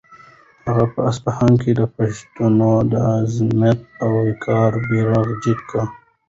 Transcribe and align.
هغه 0.65 0.85
په 0.93 0.99
اصفهان 1.09 1.53
کې 1.61 1.71
د 1.75 1.81
پښتنو 1.95 2.73
د 2.91 2.93
عظمت 3.15 3.79
او 4.03 4.11
وقار 4.27 4.71
بیرغ 4.87 5.27
جګ 5.43 5.59
کړ. 5.71 5.83